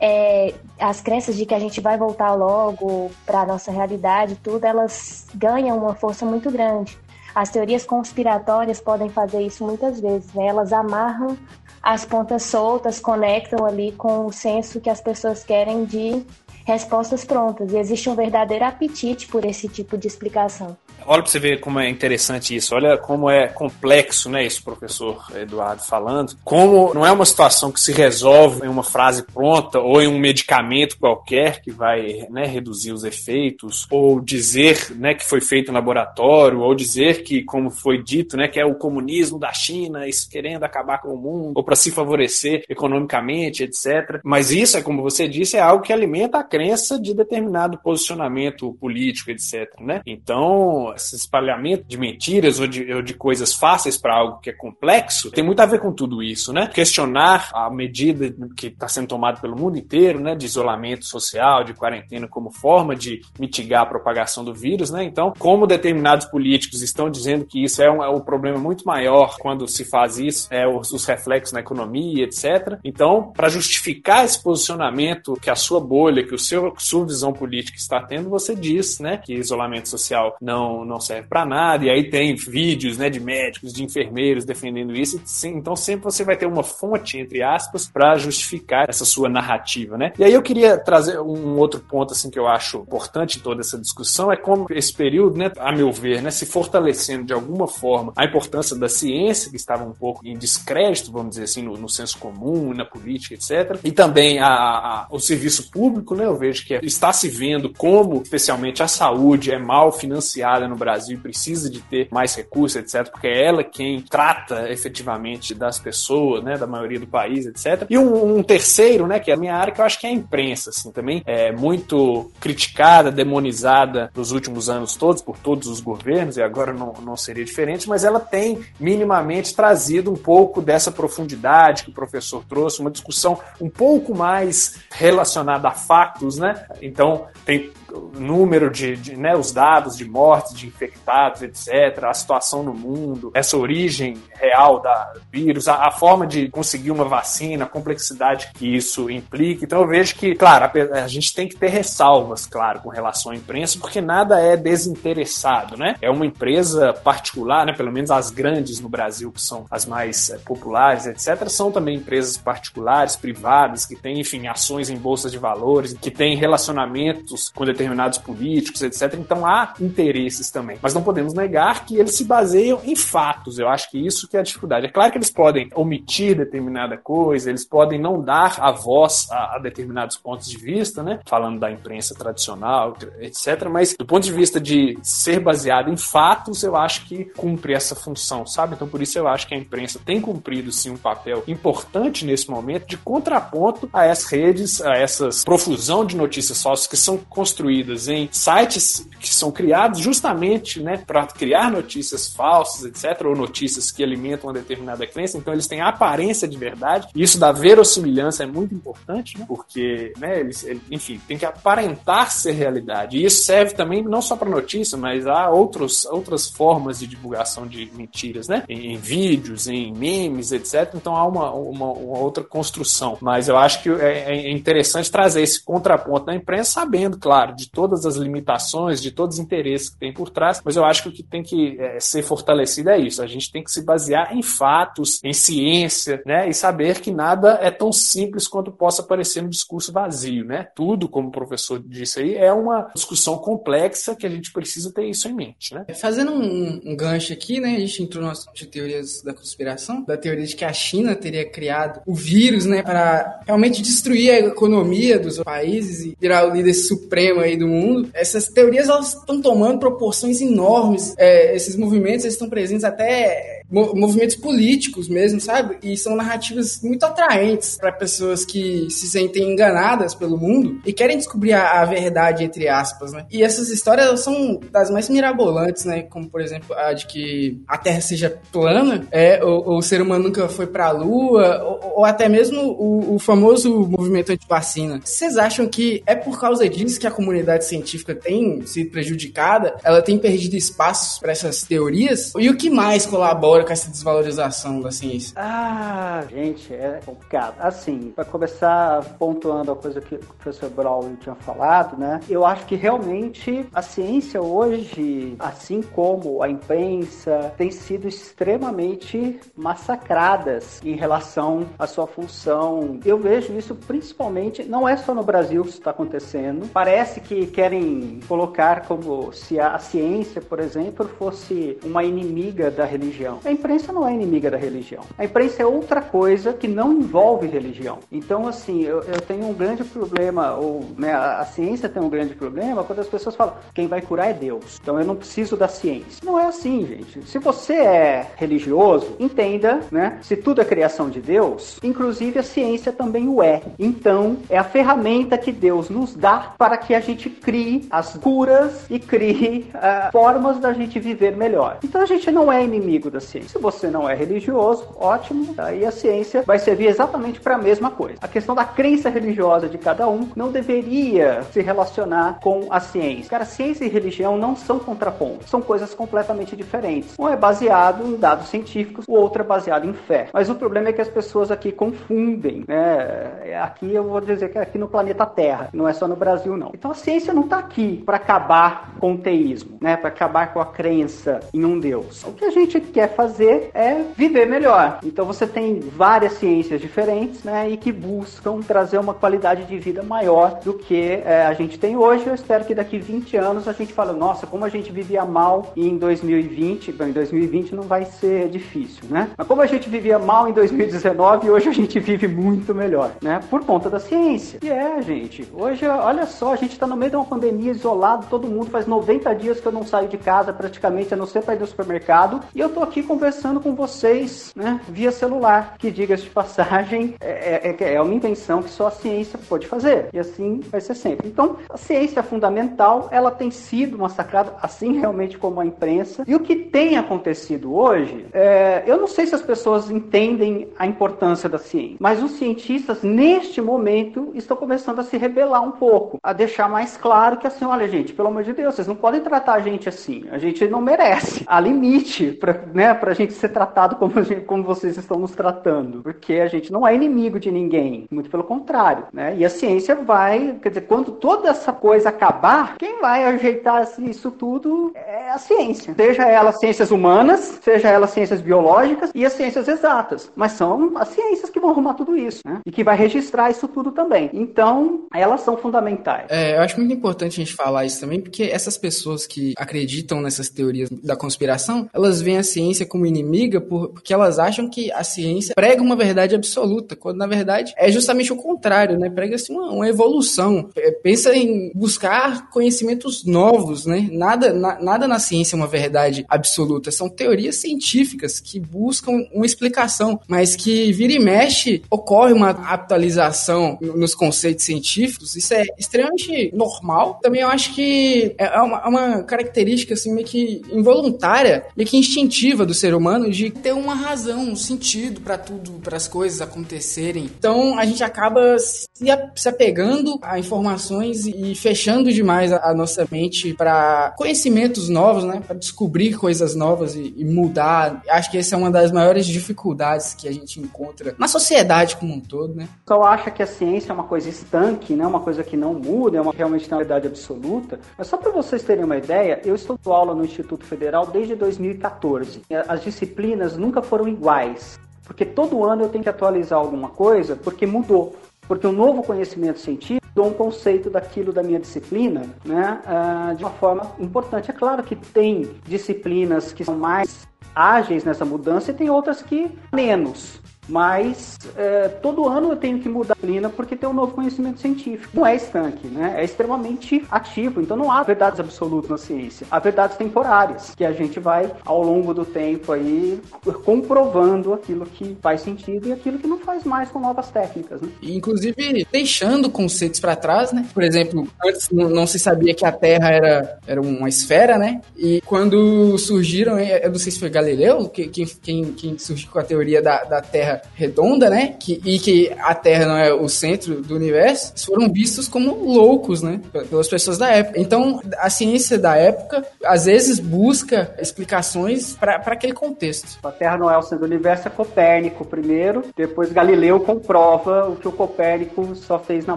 [0.00, 4.64] é, as crenças de que a gente vai voltar logo para a nossa realidade, tudo,
[4.64, 6.98] elas ganham uma força muito grande.
[7.34, 10.46] As teorias conspiratórias podem fazer isso muitas vezes, né?
[10.46, 11.36] Elas amarram
[11.82, 16.24] as pontas soltas, conectam ali com o senso que as pessoas querem de
[16.64, 17.72] respostas prontas.
[17.72, 20.76] E existe um verdadeiro apetite por esse tipo de explicação.
[21.06, 22.74] Olha para você ver como é interessante isso.
[22.74, 26.36] Olha como é complexo, né, isso, professor Eduardo falando.
[26.42, 30.18] Como não é uma situação que se resolve em uma frase pronta ou em um
[30.18, 35.74] medicamento qualquer que vai né, reduzir os efeitos, ou dizer né, que foi feito no
[35.74, 40.28] laboratório, ou dizer que, como foi dito, né, que é o comunismo da China isso
[40.30, 44.20] querendo acabar com o mundo, ou para se favorecer economicamente, etc.
[44.24, 48.72] Mas isso, é como você disse, é algo que alimenta a crença de determinado posicionamento
[48.80, 49.68] político, etc.
[49.80, 50.00] Né?
[50.06, 54.52] Então, esse espalhamento de mentiras ou de, ou de coisas fáceis para algo que é
[54.52, 56.68] complexo tem muito a ver com tudo isso, né?
[56.72, 61.74] Questionar a medida que está sendo tomada pelo mundo inteiro, né, de isolamento social, de
[61.74, 65.04] quarentena como forma de mitigar a propagação do vírus, né?
[65.04, 69.36] Então, como determinados políticos estão dizendo que isso é um, é um problema muito maior
[69.38, 72.78] quando se faz isso, é os, os reflexos na economia, etc.
[72.84, 77.76] Então, para justificar esse posicionamento que a sua bolha, que o seu sua visão política
[77.76, 82.08] está tendo, você diz, né, que isolamento social não não, serve para nada, e aí
[82.08, 86.62] tem vídeos né, de médicos, de enfermeiros defendendo isso, então sempre você vai ter uma
[86.62, 90.14] fonte, entre aspas, para justificar essa sua narrativa, né?
[90.18, 93.60] E aí eu queria trazer um outro ponto assim que eu acho importante em toda
[93.60, 97.68] essa discussão, é como esse período, né, a meu ver, né, se fortalecendo de alguma
[97.68, 101.76] forma a importância da ciência, que estava um pouco em descrédito, vamos dizer assim, no,
[101.76, 103.78] no senso comum, na política, etc.
[103.84, 108.22] E também a, a, o serviço público, né, eu vejo que está se vendo como,
[108.22, 113.28] especialmente a saúde, é mal financiada no Brasil precisa de ter mais recursos, etc., porque
[113.28, 117.86] é ela quem trata efetivamente das pessoas, né, da maioria do país, etc.
[117.88, 120.10] E um, um, terceiro, né, que é a minha área, que eu acho que é
[120.10, 125.80] a imprensa, assim, também é muito criticada, demonizada nos últimos anos todos, por todos os
[125.80, 130.90] governos, e agora não, não seria diferente, mas ela tem minimamente trazido um pouco dessa
[130.90, 136.66] profundidade que o professor trouxe, uma discussão um pouco mais relacionada a fatos, né?
[136.80, 137.72] Então, tem
[138.14, 143.30] número de, de né, os dados de mortes, de infectados, etc., a situação no mundo,
[143.34, 148.76] essa origem real da vírus, a, a, forma de conseguir uma vacina, a complexidade que
[148.76, 149.64] isso implica.
[149.64, 153.32] Então eu vejo que, claro, a, a, gente tem que ter ressalvas, claro, com relação
[153.32, 155.96] à imprensa, porque nada é desinteressado, né?
[156.00, 157.72] É uma empresa particular, né?
[157.72, 161.96] Pelo menos as grandes no Brasil, que são as mais é, populares, etc., são também
[161.96, 167.64] empresas particulares, privadas, que têm, enfim, ações em bolsas de valores, que têm relacionamentos com
[167.64, 167.83] determinados
[168.18, 169.14] políticos, etc.
[169.18, 170.78] Então há interesses também.
[170.80, 173.58] Mas não podemos negar que eles se baseiam em fatos.
[173.58, 174.86] Eu acho que isso que é a dificuldade.
[174.86, 179.56] É claro que eles podem omitir determinada coisa, eles podem não dar a voz a,
[179.56, 181.20] a determinados pontos de vista, né?
[181.26, 183.68] Falando da imprensa tradicional, etc.
[183.70, 187.94] Mas do ponto de vista de ser baseado em fatos, eu acho que cumpre essa
[187.94, 188.74] função, sabe?
[188.74, 192.50] Então por isso eu acho que a imprensa tem cumprido sim um papel importante nesse
[192.50, 197.63] momento de contraponto a essas redes, a essas profusão de notícias falsas que são construídas
[197.70, 204.02] em sites que são criados justamente, né, para criar notícias falsas, etc, ou notícias que
[204.02, 205.38] alimentam uma determinada crença.
[205.38, 207.08] Então eles têm a aparência de verdade.
[207.14, 209.44] Isso da verossimilhança é muito importante, né?
[209.48, 213.16] Porque, né, eles, enfim, tem que aparentar ser realidade.
[213.16, 217.66] E isso serve também não só para notícia, mas há outros, outras formas de divulgação
[217.66, 218.64] de mentiras, né?
[218.68, 220.94] Em, em vídeos, em memes, etc.
[220.94, 223.16] Então há uma, uma, uma, outra construção.
[223.20, 227.70] Mas eu acho que é, é interessante trazer esse contraponto da imprensa, sabendo, claro, de
[227.70, 230.60] todas as limitações, de todos os interesses que tem por trás.
[230.64, 233.22] Mas eu acho que o que tem que é, ser fortalecido é isso.
[233.22, 236.48] A gente tem que se basear em fatos, em ciência, né?
[236.48, 240.68] E saber que nada é tão simples quanto possa parecer no discurso vazio, né?
[240.74, 245.06] Tudo, como o professor disse aí, é uma discussão complexa que a gente precisa ter
[245.06, 245.84] isso em mente, né?
[245.94, 247.76] Fazendo um, um gancho aqui, né?
[247.76, 251.14] A gente entrou no assunto de teorias da conspiração, da teoria de que a China
[251.14, 252.82] teria criado o vírus, né?
[252.82, 258.10] Para realmente destruir a economia dos países e virar o líder supremo aí do mundo.
[258.14, 261.14] Essas teorias, elas estão tomando proporções enormes.
[261.16, 265.78] É, esses movimentos, estão presentes até movimentos políticos mesmo, sabe?
[265.82, 271.16] E são narrativas muito atraentes para pessoas que se sentem enganadas pelo mundo e querem
[271.16, 273.26] descobrir a, a, verdade, entre aspas, né?
[273.30, 276.02] E essas histórias são das mais mirabolantes, né?
[276.02, 280.00] Como, por exemplo, a de que a Terra seja plana, é, ou, ou o ser
[280.00, 285.00] humano nunca foi para a Lua, ou, ou, até mesmo o, o famoso movimento anti-vacina.
[285.04, 289.76] Vocês acham que é por causa disso que a comunidade científica tem sido prejudicada?
[289.82, 292.32] Ela tem perdido espaços para essas teorias?
[292.38, 295.34] E o que mais colabora com essa desvalorização da ciência?
[295.36, 297.56] Ah, gente, é complicado.
[297.58, 302.20] Assim, para começar pontuando a coisa que o professor Brown tinha falado, né?
[302.28, 310.80] Eu acho que realmente a ciência hoje, assim como a imprensa, tem sido extremamente massacradas
[310.84, 312.98] em relação à sua função.
[313.04, 316.68] Eu vejo isso principalmente, não é só no Brasil que isso está acontecendo.
[316.72, 323.38] Parece que querem colocar como se a ciência, por exemplo, fosse uma inimiga da religião.
[323.44, 325.02] A imprensa não é inimiga da religião.
[325.18, 327.98] A imprensa é outra coisa que não envolve religião.
[328.10, 332.08] Então, assim, eu, eu tenho um grande problema, ou né, a, a, ciência tem um
[332.08, 334.78] grande problema quando as pessoas falam quem vai curar é Deus.
[334.80, 336.24] Então eu não preciso da ciência.
[336.24, 337.22] Não é assim, gente.
[337.28, 340.18] Se você é religioso, entenda, né?
[340.22, 343.62] Se tudo é criação de Deus, inclusive a ciência também o é.
[343.78, 348.86] Então, é a ferramenta que Deus nos dá para que a gente crie as curas
[348.90, 351.78] e crie uh, formas da gente viver melhor.
[351.84, 353.33] Então a gente não é inimigo da ciência.
[353.42, 357.90] Se você não é religioso, ótimo, aí a ciência vai servir exatamente para a mesma
[357.90, 358.18] coisa.
[358.20, 363.30] A questão da crença religiosa de cada um não deveria se relacionar com a ciência.
[363.30, 367.14] Cara, ciência e religião não são contrapontos, são coisas completamente diferentes.
[367.18, 370.28] Um é baseado em dados científicos, o outro é baseado em fé.
[370.32, 373.58] Mas o problema é que as pessoas aqui confundem, né?
[373.62, 376.56] Aqui eu vou dizer que é aqui no planeta Terra, não é só no Brasil
[376.56, 376.70] não.
[376.74, 379.96] Então a ciência não está aqui para acabar com o teísmo, né?
[379.96, 382.24] Para acabar com a crença em um Deus.
[382.24, 384.98] O que a gente quer fazer fazer é viver melhor.
[385.02, 390.02] Então você tem várias ciências diferentes, né, e que buscam trazer uma qualidade de vida
[390.02, 392.26] maior do que é, a gente tem hoje.
[392.26, 395.72] Eu espero que daqui 20 anos a gente fale, nossa, como a gente vivia mal
[395.74, 399.30] em 2020, bom, em 2020 não vai ser difícil, né?
[399.36, 403.40] Mas como a gente vivia mal em 2019, hoje a gente vive muito melhor, né?
[403.48, 404.58] Por conta da ciência.
[404.62, 408.26] E é, gente, hoje, olha só, a gente está no meio de uma pandemia isolado,
[408.28, 411.42] todo mundo faz 90 dias que eu não saio de casa praticamente, a não ser
[411.42, 415.76] para ir no supermercado, e eu tô aqui com conversando com vocês, né, via celular,
[415.78, 420.08] que diga-se de passagem, é, é, é uma invenção que só a ciência pode fazer,
[420.12, 421.28] e assim vai ser sempre.
[421.28, 426.34] Então, a ciência é fundamental, ela tem sido massacrada, assim realmente como a imprensa, e
[426.34, 431.48] o que tem acontecido hoje, é, eu não sei se as pessoas entendem a importância
[431.48, 436.32] da ciência, mas os cientistas, neste momento, estão começando a se rebelar um pouco, a
[436.32, 439.54] deixar mais claro que assim, olha gente, pelo amor de Deus, vocês não podem tratar
[439.54, 441.44] a gente assim, a gente não merece.
[441.46, 445.32] Há limite para né, para a gente ser tratado como, gente, como vocês estão nos
[445.32, 449.36] tratando, porque a gente não é inimigo de ninguém, muito pelo contrário, né?
[449.36, 454.30] E a ciência vai, quer dizer, quando toda essa coisa acabar, quem vai ajeitar isso
[454.30, 459.68] tudo é a ciência, seja ela ciências humanas, seja ela ciências biológicas e as ciências
[459.68, 462.60] exatas, mas são as ciências que vão arrumar tudo isso, né?
[462.64, 464.30] E que vai registrar isso tudo também.
[464.32, 466.24] Então, elas são fundamentais.
[466.30, 470.22] É, eu acho muito importante a gente falar isso também, porque essas pessoas que acreditam
[470.22, 475.02] nessas teorias da conspiração, elas veem a ciência como inimiga porque elas acham que a
[475.02, 479.10] ciência prega uma verdade absoluta, quando na verdade é justamente o contrário, né?
[479.10, 480.70] Prega-se uma, uma, evolução.
[480.76, 484.08] É, pensa em buscar conhecimentos novos, né?
[484.12, 486.92] Nada, na, nada na ciência é uma verdade absoluta.
[486.92, 493.76] São teorias científicas que buscam uma explicação, mas que vira e mexe ocorre uma atualização
[493.80, 495.34] nos conceitos científicos.
[495.34, 497.18] Isso é extremamente normal.
[497.20, 501.96] Também eu acho que é uma, é uma característica assim meio que involuntária, meio que
[501.96, 506.40] instintiva do ser humano de ter uma razão, um sentido para tudo, para as coisas
[506.40, 507.24] acontecerem.
[507.24, 513.54] Então a gente acaba se apegando a informações e fechando demais a, a nossa mente
[513.54, 515.42] para conhecimentos novos, né?
[515.46, 518.02] Para descobrir coisas novas e, e, mudar.
[518.08, 522.14] Acho que essa é uma das maiores dificuldades que a gente encontra na sociedade como
[522.14, 522.68] um todo, né?
[522.86, 525.06] Só acha que a ciência é uma coisa estanque, né?
[525.06, 527.78] Uma coisa que não muda, é uma realmente uma verdade absoluta.
[527.96, 531.34] Mas só para vocês terem uma ideia, eu estou dando aula no Instituto Federal desde
[531.34, 532.42] 2014.
[532.74, 534.80] As disciplinas nunca foram iguais.
[535.04, 538.16] Porque todo ano eu tenho que atualizar alguma coisa, porque mudou.
[538.48, 543.44] Porque um novo conhecimento científico dou um conceito daquilo da minha disciplina né, uh, de
[543.44, 544.50] uma forma importante.
[544.50, 549.50] É claro que tem disciplinas que são mais ágeis nessa mudança e tem outras que
[549.72, 550.40] menos.
[550.68, 554.60] Mas é, todo ano eu tenho que mudar a disciplina porque tem um novo conhecimento
[554.60, 555.10] científico.
[555.14, 556.14] Não é estanque, né?
[556.18, 557.60] É extremamente ativo.
[557.60, 559.46] Então não há verdades absolutas na ciência.
[559.50, 563.20] Há verdades temporárias que a gente vai ao longo do tempo aí
[563.64, 567.80] comprovando aquilo que faz sentido e aquilo que não faz mais com novas técnicas.
[567.80, 567.88] Né?
[568.02, 570.66] Inclusive deixando conceitos para trás, né?
[570.72, 574.80] Por exemplo, antes não se sabia que a Terra era, era uma esfera, né?
[574.96, 579.42] E quando surgiram, eu não sei se foi Galileu, quem, quem, quem surgiu com a
[579.42, 581.54] teoria da, da Terra redonda, né?
[581.58, 586.22] Que, e que a Terra não é o centro do universo, foram vistos como loucos,
[586.22, 586.40] né?
[586.68, 587.60] Pelas pessoas da época.
[587.60, 593.18] Então, a ciência da época, às vezes, busca explicações para aquele contexto.
[593.26, 597.76] A Terra não é o centro do universo, é Copérnico primeiro, depois Galileu comprova o
[597.76, 599.36] que o Copérnico só fez na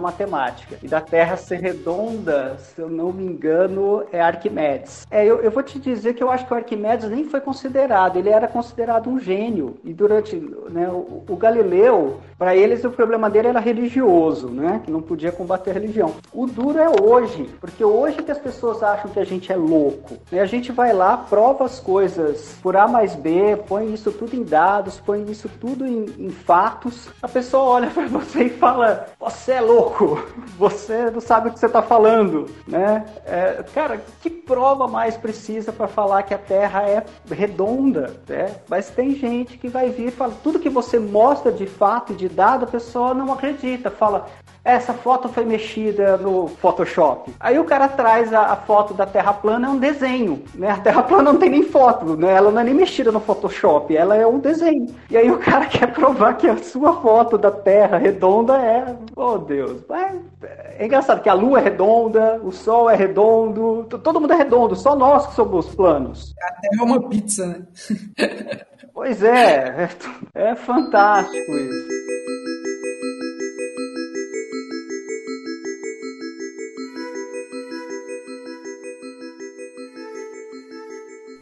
[0.00, 0.76] matemática.
[0.82, 5.06] E da Terra ser redonda, se eu não me engano, é Arquimedes.
[5.10, 8.18] É, eu, eu vou te dizer que eu acho que o Arquimedes nem foi considerado,
[8.18, 9.76] ele era considerado um gênio.
[9.84, 10.36] E durante
[10.70, 14.80] né, o, Galileu, para eles o problema dele era religioso, né?
[14.84, 16.14] Que não podia combater a religião.
[16.32, 20.16] O duro é hoje, porque hoje que as pessoas acham que a gente é louco.
[20.30, 20.40] Né?
[20.40, 24.44] A gente vai lá, prova as coisas por A mais B, põe isso tudo em
[24.44, 27.08] dados, põe isso tudo em, em fatos.
[27.20, 30.22] A pessoa olha para você e fala: Você é louco,
[30.56, 33.04] você não sabe o que você está falando, né?
[33.26, 38.14] É, cara, que prova mais precisa para falar que a Terra é redonda?
[38.28, 38.54] Né?
[38.68, 42.16] Mas tem gente que vai vir e fala: tudo que você mostra de fato e
[42.16, 44.26] de dado, a pessoa não acredita, fala,
[44.68, 47.32] essa foto foi mexida no Photoshop.
[47.40, 50.70] Aí o cara traz a, a, foto da Terra plana, é um desenho, né?
[50.70, 52.34] A Terra plana não tem nem foto, né?
[52.34, 54.94] Ela não é nem mexida no Photoshop, ela é um desenho.
[55.10, 59.38] E aí o cara quer provar que a sua foto da Terra redonda é, oh
[59.38, 64.34] Deus, é, é engraçado que a Lua é redonda, o Sol é redondo, todo mundo
[64.34, 66.34] é redondo, só nós que somos planos.
[66.42, 67.66] A Terra é uma pizza, né?
[68.98, 69.88] Pois é,
[70.34, 71.88] é, é fantástico isso.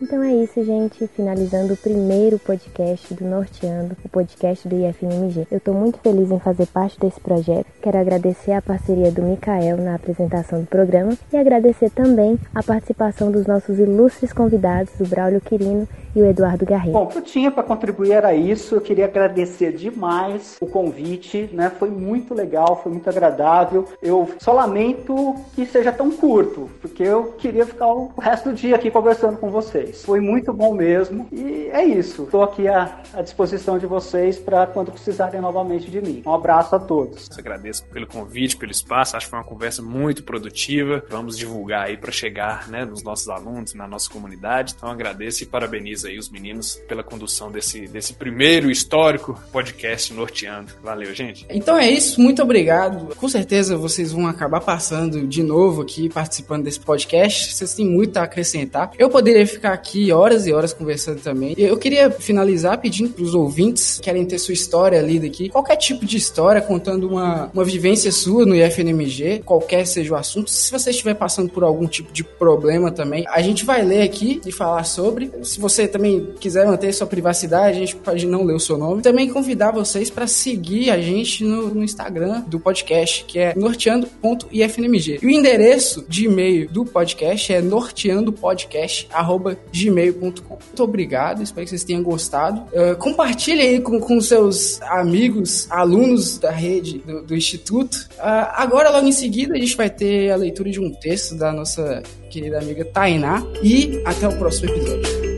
[0.02, 1.08] Então é isso, gente.
[1.08, 5.46] Finalizando o primeiro podcast do Norteando, o podcast do IFMG.
[5.50, 7.66] Eu estou muito feliz em fazer parte desse projeto.
[7.80, 13.32] Quero agradecer a parceria do Mikael na apresentação do programa e agradecer também a participação
[13.32, 16.92] dos nossos ilustres convidados, o Braulio Quirino e o Eduardo Garrido.
[16.92, 18.74] Bom, o que eu tinha para contribuir era isso.
[18.74, 21.70] Eu queria agradecer demais o convite, né?
[21.78, 23.86] Foi muito legal, foi muito agradável.
[24.00, 28.74] Eu só lamento que seja tão curto, porque eu queria ficar o resto do dia
[28.74, 30.02] aqui conversando com vocês.
[30.04, 32.22] Foi muito bom mesmo e é isso.
[32.22, 36.22] Estou aqui à, à, disposição de vocês para quando precisarem novamente de mim.
[36.24, 37.28] Um abraço a todos.
[37.28, 39.18] Eu agradeço pelo convite, pelo espaço.
[39.18, 41.04] Acho que foi uma conversa muito produtiva.
[41.10, 44.72] Vamos divulgar aí para chegar, né, nos nossos alunos, na nossa comunidade.
[44.74, 50.72] Então agradeço e parabenizo aí, os meninos, pela condução desse, desse primeiro histórico podcast norteando.
[50.82, 51.46] Valeu, gente.
[51.50, 53.14] Então é isso, muito obrigado.
[53.16, 57.54] Com certeza vocês vão acabar passando de novo aqui, participando desse podcast.
[57.54, 58.90] Vocês têm muito a acrescentar.
[58.98, 61.54] Eu poderia ficar aqui horas e horas conversando também.
[61.58, 65.76] Eu queria finalizar pedindo para os ouvintes que querem ter sua história lida aqui, qualquer
[65.76, 70.50] tipo de história, contando uma, uma vivência sua no IFNMG, qualquer seja o assunto.
[70.50, 74.40] Se você estiver passando por algum tipo de problema também, a gente vai ler aqui
[74.46, 75.30] e falar sobre.
[75.42, 79.00] Se você também quiser manter sua privacidade, a gente pode não ler o seu nome.
[79.02, 85.20] Também convidar vocês para seguir a gente no, no, Instagram do podcast, que é norteando.ifnmg.
[85.22, 90.48] E o endereço de e-mail do podcast é norteandopodcast.gmail.com.
[90.48, 92.60] Muito obrigado, espero que vocês tenham gostado.
[92.72, 97.94] Uh, compartilhe aí com, com seus amigos, alunos da rede do, do Instituto.
[98.18, 101.50] Uh, agora, logo em seguida, a gente vai ter a leitura de um texto da
[101.52, 103.42] nossa querida amiga Tainá.
[103.62, 105.35] E até o próximo episódio.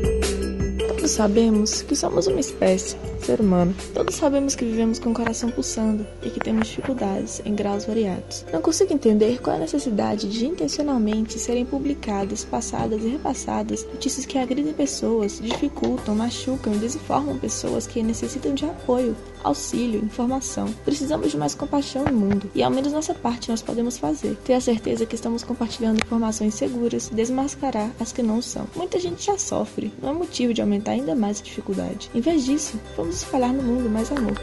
[1.08, 2.96] Sabemos que somos uma espécie,
[3.28, 3.74] ser humano.
[3.92, 8.46] Todos sabemos que vivemos com o coração pulsando e que temos dificuldades em graus variados.
[8.50, 14.24] Não consigo entender qual é a necessidade de intencionalmente serem publicadas, passadas e repassadas notícias
[14.24, 19.14] que agridem pessoas, dificultam, machucam e desinformam pessoas que necessitam de apoio,
[19.44, 20.72] auxílio, informação.
[20.84, 24.36] Precisamos de mais compaixão no mundo e ao menos nossa parte nós podemos fazer.
[24.44, 28.66] Ter a certeza que estamos compartilhando informações seguras, desmascarar as que não são.
[28.74, 32.10] Muita gente já sofre, não é motivo de aumentar ainda mais a dificuldade.
[32.14, 34.38] Em vez disso, vamos espalhar no mundo mais amor.